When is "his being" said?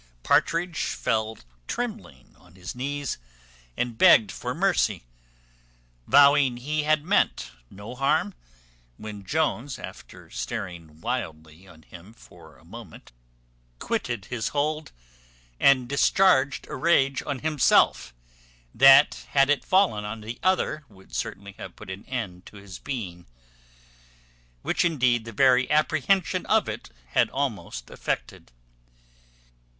22.57-23.27